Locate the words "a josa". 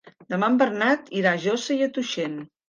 1.37-1.79